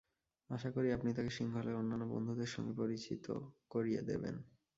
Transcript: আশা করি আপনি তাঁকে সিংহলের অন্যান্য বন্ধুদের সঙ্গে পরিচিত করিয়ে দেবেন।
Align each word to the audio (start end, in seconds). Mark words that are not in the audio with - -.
আশা 0.49 0.69
করি 0.71 0.87
আপনি 0.91 1.09
তাঁকে 1.13 1.31
সিংহলের 1.37 1.75
অন্যান্য 1.75 2.05
বন্ধুদের 2.13 2.49
সঙ্গে 2.55 2.73
পরিচিত 2.73 3.25
করিয়ে 3.71 4.01
দেবেন। 4.01 4.35